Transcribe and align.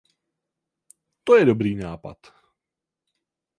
To 1.23 1.35
je 1.35 1.45
dobrý 1.45 1.75
nápad. 1.75 2.17